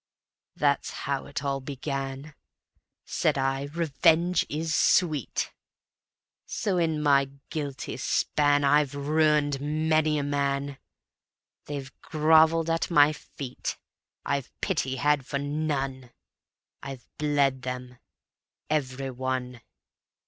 [0.55, 2.33] That's how it all began.
[3.05, 5.53] Said I: Revenge is sweet.
[6.47, 10.79] So in my guilty span I've ruined many a man.
[11.65, 13.77] They've groveled at my feet,
[14.25, 16.09] I've pity had for none;
[16.81, 17.99] I've bled them
[18.71, 19.61] every one.